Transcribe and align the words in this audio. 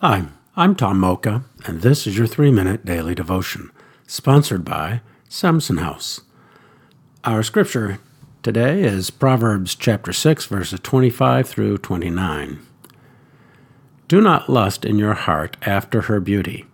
Hi, 0.00 0.24
I'm 0.56 0.74
Tom 0.74 0.98
Mocha, 0.98 1.44
and 1.66 1.80
this 1.80 2.04
is 2.04 2.18
your 2.18 2.26
three 2.26 2.50
minute 2.50 2.84
daily 2.84 3.14
devotion, 3.14 3.70
sponsored 4.08 4.64
by 4.64 5.02
Samson 5.28 5.78
House. 5.78 6.20
Our 7.22 7.44
scripture 7.44 8.00
today 8.42 8.82
is 8.82 9.10
Proverbs 9.10 9.76
chapter 9.76 10.12
6, 10.12 10.46
verses 10.46 10.80
25 10.82 11.48
through 11.48 11.78
29. 11.78 12.58
Do 14.08 14.20
not 14.20 14.50
lust 14.50 14.84
in 14.84 14.98
your 14.98 15.14
heart 15.14 15.56
after 15.62 16.02
her 16.02 16.18
beauty, 16.18 16.66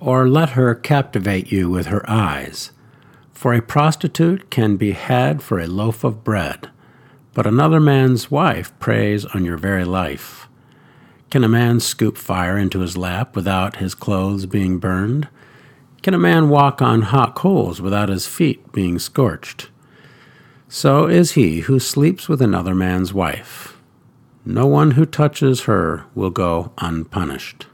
or 0.00 0.26
let 0.26 0.50
her 0.50 0.74
captivate 0.74 1.52
you 1.52 1.68
with 1.68 1.88
her 1.88 2.08
eyes. 2.10 2.72
For 3.32 3.52
a 3.52 3.60
prostitute 3.60 4.50
can 4.50 4.76
be 4.78 4.92
had 4.92 5.42
for 5.42 5.60
a 5.60 5.68
loaf 5.68 6.04
of 6.04 6.24
bread, 6.24 6.70
but 7.34 7.46
another 7.46 7.80
man's 7.80 8.30
wife 8.30 8.76
preys 8.80 9.26
on 9.26 9.44
your 9.44 9.58
very 9.58 9.84
life. 9.84 10.48
Can 11.32 11.44
a 11.44 11.48
man 11.48 11.80
scoop 11.80 12.18
fire 12.18 12.58
into 12.58 12.80
his 12.80 12.94
lap 12.94 13.34
without 13.34 13.76
his 13.76 13.94
clothes 13.94 14.44
being 14.44 14.76
burned? 14.76 15.28
Can 16.02 16.12
a 16.12 16.18
man 16.18 16.50
walk 16.50 16.82
on 16.82 17.00
hot 17.00 17.34
coals 17.34 17.80
without 17.80 18.10
his 18.10 18.26
feet 18.26 18.70
being 18.70 18.98
scorched? 18.98 19.70
So 20.68 21.06
is 21.06 21.32
he 21.32 21.60
who 21.60 21.80
sleeps 21.80 22.28
with 22.28 22.42
another 22.42 22.74
man's 22.74 23.14
wife. 23.14 23.78
No 24.44 24.66
one 24.66 24.90
who 24.90 25.06
touches 25.06 25.62
her 25.62 26.04
will 26.14 26.28
go 26.28 26.74
unpunished. 26.76 27.64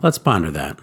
Let's 0.00 0.16
ponder 0.16 0.50
that. 0.50 0.78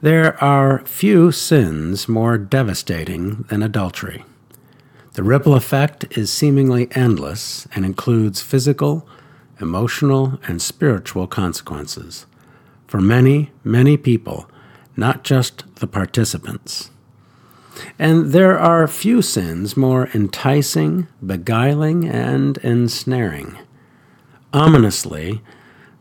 There 0.00 0.42
are 0.42 0.84
few 0.86 1.30
sins 1.30 2.08
more 2.08 2.36
devastating 2.36 3.44
than 3.48 3.62
adultery. 3.62 4.24
The 5.12 5.22
ripple 5.22 5.54
effect 5.54 6.18
is 6.18 6.32
seemingly 6.32 6.88
endless 6.96 7.68
and 7.76 7.84
includes 7.84 8.42
physical, 8.42 9.06
emotional, 9.60 10.38
and 10.46 10.60
spiritual 10.60 11.26
consequences 11.26 12.26
for 12.86 13.00
many, 13.00 13.52
many 13.62 13.96
people, 13.96 14.50
not 14.96 15.22
just 15.22 15.64
the 15.76 15.86
participants. 15.86 16.90
And 17.98 18.32
there 18.32 18.58
are 18.58 18.86
few 18.88 19.22
sins 19.22 19.76
more 19.76 20.08
enticing, 20.12 21.06
beguiling, 21.24 22.08
and 22.08 22.58
ensnaring. 22.58 23.56
Ominously, 24.52 25.40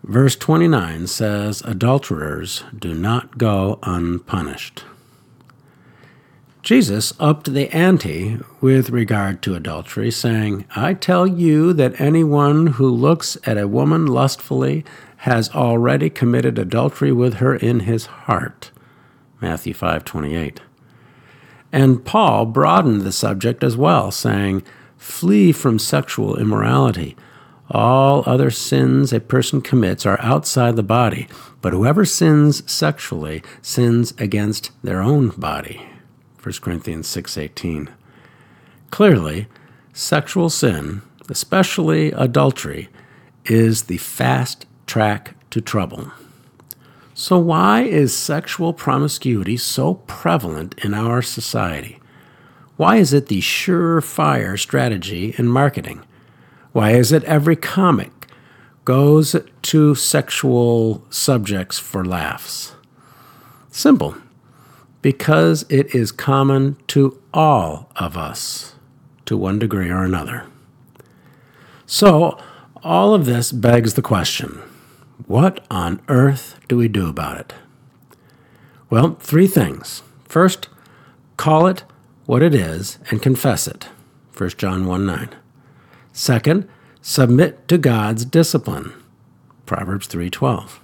verse 0.03 0.35
29 0.35 1.05
says, 1.07 1.61
Adulterers 1.63 2.63
do 2.77 2.95
not 2.95 3.37
go 3.37 3.77
unpunished. 3.83 4.83
Jesus 6.61 7.13
upped 7.19 7.53
the 7.53 7.69
ante 7.73 8.37
with 8.59 8.89
regard 8.89 9.41
to 9.41 9.55
adultery, 9.55 10.11
saying, 10.11 10.65
I 10.75 10.93
tell 10.93 11.25
you 11.25 11.71
that 11.73 11.99
anyone 11.99 12.67
who 12.67 12.89
looks 12.89 13.37
at 13.45 13.57
a 13.57 13.67
woman 13.67 14.05
lustfully 14.05 14.83
has 15.17 15.49
already 15.55 16.09
committed 16.09 16.59
adultery 16.59 17.11
with 17.11 17.35
her 17.35 17.55
in 17.55 17.81
his 17.81 18.05
heart. 18.05 18.71
Matthew 19.41 19.73
5:28. 19.73 20.59
And 21.71 22.03
Paul 22.03 22.45
broadened 22.45 23.01
the 23.01 23.11
subject 23.11 23.63
as 23.63 23.77
well, 23.77 24.11
saying, 24.11 24.63
Flee 24.97 25.51
from 25.53 25.79
sexual 25.79 26.37
immorality. 26.37 27.15
All 27.71 28.23
other 28.25 28.49
sins 28.49 29.13
a 29.13 29.19
person 29.19 29.61
commits 29.61 30.05
are 30.05 30.19
outside 30.21 30.75
the 30.75 30.83
body, 30.83 31.27
but 31.61 31.71
whoever 31.71 32.03
sins 32.03 32.69
sexually 32.69 33.43
sins 33.61 34.13
against 34.17 34.71
their 34.83 35.01
own 35.01 35.29
body. 35.29 35.85
1 36.41 36.61
Corinthians 36.61 37.05
6:18. 37.07 37.89
Clearly, 38.91 39.47
sexual 39.91 40.49
sin, 40.49 41.01
especially 41.27 42.13
adultery, 42.13 42.87
is 43.45 43.83
the 43.83 43.97
fast 43.97 44.65
track 44.87 45.35
to 45.49 45.59
trouble. 45.59 46.11
So 47.13 47.37
why 47.37 47.81
is 47.81 48.15
sexual 48.15 48.71
promiscuity 48.71 49.57
so 49.57 49.95
prevalent 50.07 50.75
in 50.81 50.93
our 50.93 51.21
society? 51.21 51.99
Why 52.77 52.95
is 52.95 53.11
it 53.11 53.27
the 53.27 53.41
surefire 53.41 54.57
strategy 54.57 55.35
in 55.37 55.47
marketing? 55.47 55.99
Why 56.71 56.91
is 56.91 57.11
it 57.11 57.25
every 57.25 57.57
comic 57.57 58.27
goes 58.85 59.35
to 59.63 59.95
sexual 59.95 61.03
subjects 61.09 61.77
for 61.77 62.05
laughs? 62.05 62.75
Simple 63.69 64.15
because 65.01 65.65
it 65.69 65.93
is 65.95 66.11
common 66.11 66.77
to 66.87 67.21
all 67.33 67.89
of 67.95 68.17
us 68.17 68.75
to 69.25 69.37
one 69.37 69.59
degree 69.59 69.89
or 69.89 70.03
another. 70.03 70.45
So, 71.85 72.37
all 72.83 73.13
of 73.13 73.25
this 73.25 73.51
begs 73.51 73.93
the 73.93 74.01
question 74.01 74.61
what 75.27 75.65
on 75.69 76.01
earth 76.07 76.59
do 76.67 76.77
we 76.77 76.87
do 76.87 77.07
about 77.07 77.37
it? 77.37 77.53
Well, 78.89 79.15
three 79.19 79.47
things. 79.47 80.01
First, 80.23 80.69
call 81.37 81.67
it 81.67 81.83
what 82.25 82.41
it 82.41 82.55
is 82.55 82.97
and 83.11 83.21
confess 83.21 83.67
it. 83.67 83.89
1 84.35 84.51
John 84.51 84.85
1 84.85 85.05
9. 85.05 85.29
Second, 86.13 86.67
submit 87.01 87.67
to 87.67 87.77
God's 87.77 88.25
discipline. 88.25 88.93
Proverbs 89.65 90.07
3:12. 90.07 90.79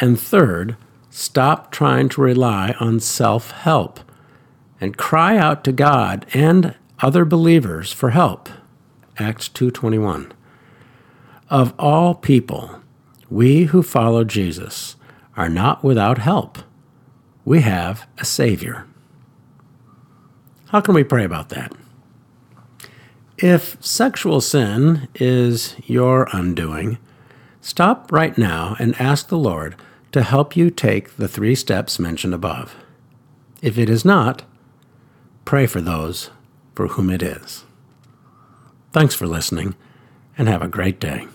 And 0.00 0.18
third, 0.18 0.76
Stop 1.18 1.72
trying 1.72 2.10
to 2.10 2.20
rely 2.20 2.74
on 2.78 3.00
self 3.00 3.50
help 3.50 4.00
and 4.82 4.98
cry 4.98 5.38
out 5.38 5.64
to 5.64 5.72
God 5.72 6.26
and 6.34 6.74
other 7.00 7.24
believers 7.24 7.90
for 7.90 8.10
help. 8.10 8.50
Acts 9.18 9.48
2:21. 9.48 10.30
Of 11.48 11.72
all 11.78 12.14
people, 12.14 12.80
we 13.30 13.64
who 13.64 13.82
follow 13.82 14.24
Jesus 14.24 14.96
are 15.38 15.48
not 15.48 15.82
without 15.82 16.18
help. 16.18 16.58
We 17.46 17.62
have 17.62 18.06
a 18.18 18.26
savior. 18.26 18.84
How 20.66 20.82
can 20.82 20.94
we 20.94 21.02
pray 21.02 21.24
about 21.24 21.48
that? 21.48 21.72
If 23.38 23.78
sexual 23.80 24.42
sin 24.42 25.08
is 25.14 25.76
your 25.86 26.28
undoing, 26.34 26.98
stop 27.62 28.12
right 28.12 28.36
now 28.36 28.76
and 28.78 28.94
ask 29.00 29.28
the 29.28 29.38
Lord 29.38 29.76
to 30.16 30.22
help 30.22 30.56
you 30.56 30.70
take 30.70 31.18
the 31.18 31.28
three 31.28 31.54
steps 31.54 31.98
mentioned 31.98 32.32
above. 32.32 32.74
If 33.60 33.76
it 33.76 33.90
is 33.90 34.02
not, 34.02 34.44
pray 35.44 35.66
for 35.66 35.82
those 35.82 36.30
for 36.74 36.88
whom 36.88 37.10
it 37.10 37.22
is. 37.22 37.66
Thanks 38.92 39.14
for 39.14 39.26
listening, 39.26 39.74
and 40.38 40.48
have 40.48 40.62
a 40.62 40.68
great 40.68 40.98
day. 40.98 41.26